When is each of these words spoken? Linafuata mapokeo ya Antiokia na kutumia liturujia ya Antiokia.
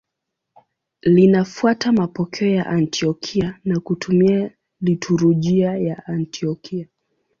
Linafuata 1.01 1.91
mapokeo 1.91 2.47
ya 2.47 2.65
Antiokia 2.65 3.59
na 3.65 3.79
kutumia 3.79 4.51
liturujia 4.81 5.77
ya 5.77 6.05
Antiokia. 6.05 6.87